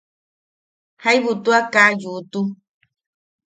Jaibu 1.01 1.31
tua 1.43 1.59
kaa 1.73 1.89
a 1.93 1.97
yuutu. 2.01 2.41